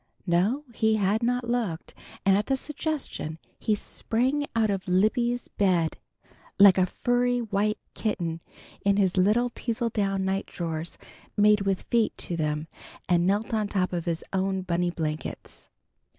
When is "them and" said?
12.35-13.27